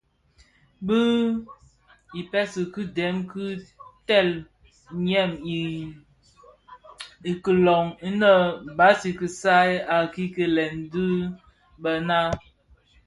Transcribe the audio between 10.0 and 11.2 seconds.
kikilen bi